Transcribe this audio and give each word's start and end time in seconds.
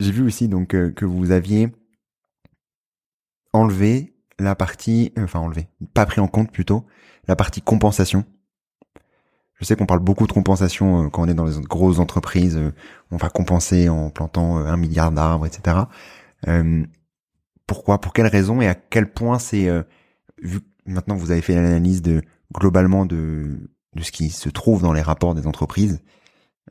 J'ai 0.00 0.12
vu 0.12 0.22
aussi 0.22 0.48
donc 0.48 0.74
euh, 0.74 0.90
que 0.90 1.04
vous 1.04 1.30
aviez 1.30 1.72
enlevé 3.52 4.14
la 4.38 4.54
partie, 4.54 5.12
enfin 5.18 5.40
enlevé, 5.40 5.68
pas 5.94 6.04
pris 6.06 6.20
en 6.20 6.28
compte 6.28 6.52
plutôt, 6.52 6.84
la 7.26 7.36
partie 7.36 7.62
compensation. 7.62 8.24
Je 9.54 9.64
sais 9.64 9.74
qu'on 9.74 9.86
parle 9.86 10.00
beaucoup 10.00 10.26
de 10.26 10.32
compensation 10.32 11.06
euh, 11.06 11.08
quand 11.08 11.22
on 11.22 11.28
est 11.28 11.34
dans 11.34 11.46
les 11.46 11.60
grosses 11.62 11.98
entreprises, 11.98 12.56
euh, 12.56 12.72
on 13.10 13.16
va 13.16 13.30
compenser 13.30 13.88
en 13.88 14.10
plantant 14.10 14.58
un 14.58 14.76
milliard 14.76 15.10
d'arbres, 15.10 15.46
etc. 15.46 15.78
pourquoi 17.66 18.00
Pour 18.00 18.12
quelles 18.12 18.26
raisons 18.26 18.60
Et 18.60 18.68
à 18.68 18.74
quel 18.74 19.10
point 19.12 19.38
c'est 19.38 19.68
vu 20.40 20.60
maintenant 20.84 21.16
vous 21.16 21.30
avez 21.30 21.42
fait 21.42 21.54
l'analyse 21.54 22.02
de 22.02 22.22
globalement 22.54 23.06
de 23.06 23.58
ce 24.00 24.12
qui 24.12 24.30
se 24.30 24.48
trouve 24.50 24.82
dans 24.82 24.92
les 24.92 25.02
rapports 25.02 25.34
des 25.34 25.46
entreprises, 25.46 26.00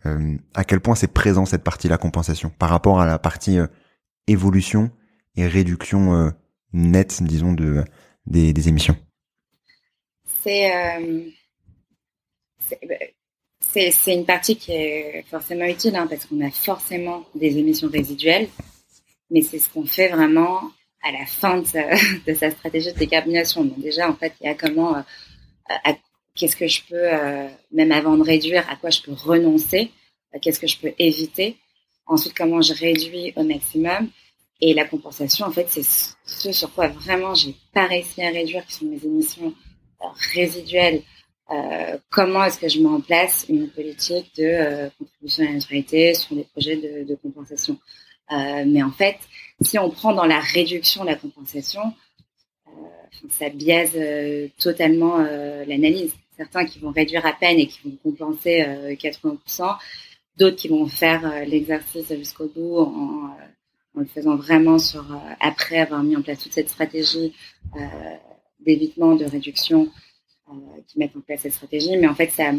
euh, 0.06 0.38
à 0.54 0.64
quel 0.64 0.80
point 0.80 0.96
c'est 0.96 1.12
présent 1.12 1.46
cette 1.46 1.64
partie-là 1.64 1.98
compensation 1.98 2.50
par 2.50 2.70
rapport 2.70 3.00
à 3.00 3.06
la 3.06 3.20
partie 3.20 3.60
euh, 3.60 3.68
évolution 4.28 4.92
et 5.36 5.48
réduction 5.48 6.16
euh, 6.16 6.30
nette, 6.74 7.24
disons, 7.24 7.54
de 7.54 7.84
des, 8.26 8.68
émissions? 8.68 8.98
C'est 10.44 10.72
c'est 13.92 14.14
une 14.14 14.26
partie 14.26 14.56
qui 14.56 14.72
est 14.72 15.26
forcément 15.30 15.66
utile 15.66 15.96
hein, 15.96 16.08
parce 16.08 16.26
qu'on 16.26 16.42
a 16.46 16.50
forcément 16.50 17.26
des 17.36 17.58
émissions 17.58 17.90
résiduelles, 17.90 18.48
mais 19.30 19.42
c'est 19.42 19.60
ce 19.60 19.70
qu'on 19.70 19.86
fait 19.86 20.08
vraiment 20.08 20.62
à 21.04 21.12
la 21.12 21.26
fin 21.26 21.58
de 21.62 21.66
sa, 22.34 22.52
stratégie 22.52 22.94
de 22.94 22.98
décarbonation. 22.98 23.66
Donc 23.66 23.80
déjà, 23.80 24.10
en 24.10 24.16
fait, 24.16 24.34
il 24.42 24.48
y 24.48 24.50
a 24.50 24.56
comment, 24.56 25.04
qu'est-ce 26.36 26.56
que 26.56 26.68
je 26.68 26.82
peux, 26.88 26.96
euh, 26.96 27.48
même 27.72 27.92
avant 27.92 28.18
de 28.18 28.24
réduire, 28.24 28.70
à 28.70 28.76
quoi 28.76 28.90
je 28.90 29.02
peux 29.02 29.14
renoncer, 29.14 29.92
euh, 30.34 30.40
qu'est-ce 30.42 30.60
que 30.60 30.68
je 30.68 30.78
peux 30.78 30.94
éviter. 31.00 31.58
Ensuite, 32.06 32.34
comment 32.36 32.62
je 32.62 32.74
réduis 32.74 33.34
au 33.36 33.44
maximum. 33.44 34.10
Et 34.62 34.74
la 34.74 34.86
compensation, 34.86 35.46
en 35.46 35.52
fait, 35.52 35.68
c'est 35.70 35.84
ce 35.84 36.52
sur 36.52 36.72
quoi 36.74 36.88
vraiment 36.88 37.34
j'ai 37.34 37.56
pas 37.74 37.88
réussi 37.88 38.22
à 38.22 38.30
réduire, 38.30 38.66
qui 38.66 38.74
sont 38.74 38.86
mes 38.86 39.04
émissions 39.04 39.54
euh, 40.02 40.08
résiduelles. 40.34 41.02
comment 42.10 42.44
est-ce 42.44 42.60
que 42.60 42.68
je 42.68 42.80
mets 42.80 42.90
en 42.90 43.02
place 43.02 43.46
une 43.50 43.70
politique 43.70 44.32
de 44.36 44.90
contribution 44.98 45.44
à 45.44 45.48
la 45.48 45.54
neutralité 45.54 46.16
sur 46.16 46.36
des 46.36 46.44
projets 46.44 46.78
de, 46.78 47.04
de 47.08 47.16
compensation 47.16 47.78
Mais 48.66 48.82
en 48.82 48.92
fait, 48.92 49.18
si 49.62 49.78
on 49.78 49.92
prend 49.92 50.14
dans 50.14 50.26
la 50.26 50.40
réduction 50.40 51.04
la 51.04 51.16
compensation, 51.16 51.94
ça 53.30 53.50
biaise 53.50 53.96
totalement 54.58 55.18
l'analyse 55.68 56.16
certains 56.38 56.66
qui 56.66 56.80
vont 56.80 56.92
réduire 56.92 57.26
à 57.26 57.34
peine 57.34 57.60
et 57.60 57.68
qui 57.68 57.80
vont 57.84 57.98
compenser 58.04 58.62
80%, 58.98 59.64
euh, 59.64 59.68
d'autres 60.38 60.56
qui 60.56 60.68
vont 60.68 60.88
faire 60.88 61.26
euh, 61.26 61.46
l'exercice 61.46 62.14
jusqu'au 62.14 62.48
bout 62.48 62.78
en, 62.80 63.26
euh, 63.26 63.96
en, 63.96 64.00
le 64.02 64.06
faisant 64.06 64.36
vraiment 64.36 64.78
sur 64.78 65.06
après 65.40 65.78
avoir 65.80 66.04
mis 66.04 66.16
en 66.16 66.22
place 66.22 66.40
toute 66.40 66.54
cette 66.54 66.70
stratégie 66.70 67.34
d'évitement, 68.60 69.16
de 69.16 69.26
réduction, 69.26 69.90
qui 70.88 71.00
mettent 71.00 71.16
en 71.16 71.22
place 71.22 71.42
cette 71.42 71.54
stratégie. 71.54 71.96
Mais 71.96 72.08
en 72.08 72.16
fait, 72.16 72.30
ça, 72.30 72.52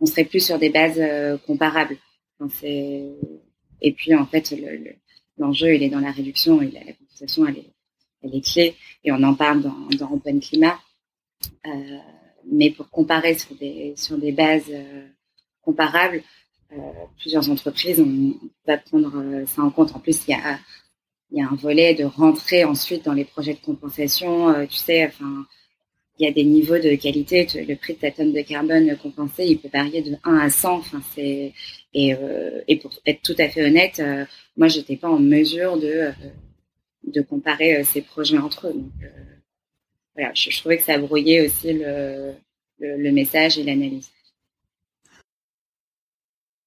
on 0.00 0.06
serait 0.06 0.24
plus 0.24 0.44
sur 0.44 0.58
des 0.58 0.68
bases 0.68 1.00
comparables. 1.46 1.96
et 2.60 3.92
puis 3.96 4.14
en 4.14 4.26
fait, 4.26 4.54
l'enjeu, 5.38 5.74
il 5.74 5.82
est 5.82 5.88
dans 5.88 6.00
la 6.00 6.10
réduction 6.10 6.60
et 6.60 6.70
la, 6.70 6.80
compensation, 6.80 7.46
elle 7.46 8.34
est, 8.34 8.44
clé. 8.44 8.74
Et 9.04 9.12
on 9.12 9.22
en 9.22 9.34
parle 9.34 9.62
dans, 9.62 10.12
Open 10.12 10.38
Climat. 10.40 10.78
Mais 12.50 12.70
pour 12.70 12.90
comparer 12.90 13.34
sur 13.34 13.54
des, 13.56 13.94
sur 13.96 14.18
des 14.18 14.32
bases 14.32 14.70
euh, 14.70 15.06
comparables, 15.62 16.22
euh, 16.72 16.76
plusieurs 17.18 17.48
entreprises, 17.50 18.00
on 18.00 18.34
va 18.66 18.78
prendre 18.78 19.12
euh, 19.16 19.46
ça 19.46 19.62
en 19.62 19.70
compte. 19.70 19.94
En 19.94 19.98
plus, 19.98 20.26
il 20.26 20.32
y 20.32 20.34
a, 20.34 20.58
y 21.32 21.42
a 21.42 21.48
un 21.48 21.56
volet 21.56 21.94
de 21.94 22.04
rentrer 22.04 22.64
ensuite 22.64 23.04
dans 23.04 23.12
les 23.12 23.24
projets 23.24 23.54
de 23.54 23.60
compensation. 23.60 24.66
tu 24.66 24.76
sais, 24.76 25.06
enfin, 25.06 25.46
il 26.18 26.26
y 26.26 26.28
a 26.28 26.32
des 26.32 26.44
niveaux 26.44 26.78
de 26.78 26.94
qualité. 26.94 27.46
Le 27.54 27.74
prix 27.74 27.94
de 27.94 27.98
ta 28.00 28.10
tonne 28.10 28.32
de 28.32 28.40
carbone 28.42 28.96
compensée, 29.02 29.46
il 29.46 29.58
peut 29.58 29.68
varier 29.72 30.02
de 30.02 30.16
1 30.24 30.36
à 30.38 30.50
100. 30.50 30.74
Enfin, 30.74 31.00
et, 31.16 31.52
et 31.94 32.76
pour 32.76 32.92
être 33.06 33.22
tout 33.22 33.34
à 33.38 33.48
fait 33.48 33.64
honnête, 33.64 34.02
moi, 34.56 34.68
j'étais 34.68 34.96
pas 34.96 35.08
en 35.08 35.18
mesure 35.18 35.78
de 35.78 36.12
de 37.06 37.20
comparer 37.20 37.84
ces 37.84 38.00
projets 38.00 38.38
entre 38.38 38.68
eux. 38.68 38.82
Voilà, 40.14 40.32
je, 40.34 40.56
trouvais 40.58 40.78
que 40.78 40.84
ça 40.84 40.98
brouillait 40.98 41.46
aussi 41.46 41.72
le, 41.72 42.34
le, 42.78 43.12
message 43.12 43.58
et 43.58 43.64
l'analyse. 43.64 44.10